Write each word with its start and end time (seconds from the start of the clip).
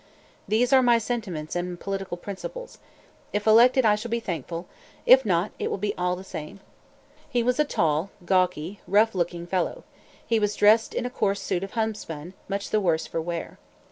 "These 0.47 0.73
are 0.73 0.81
my 0.81 0.97
sentiments 0.97 1.55
and 1.55 1.79
political 1.79 2.17
principles. 2.17 2.79
If 3.33 3.45
elected, 3.45 3.85
I 3.85 3.93
shall 3.93 4.09
be 4.09 4.19
thankful; 4.19 4.65
if 5.05 5.23
not, 5.27 5.51
it 5.59 5.69
will 5.69 5.77
be 5.77 5.93
all 5.95 6.15
the 6.15 6.23
same." 6.23 6.59
He 7.29 7.43
was 7.43 7.59
a 7.59 7.65
tall, 7.65 8.09
gawky, 8.25 8.81
rough 8.87 9.13
looking 9.13 9.45
fellow. 9.45 9.83
He 10.25 10.39
was 10.39 10.55
dressed 10.55 10.95
in 10.95 11.05
a 11.05 11.11
coarse 11.11 11.39
suit 11.39 11.63
of 11.63 11.73
homespun, 11.73 12.33
much 12.49 12.71
the 12.71 12.81
worse 12.81 13.05
for 13.05 13.21
wear. 13.21 13.59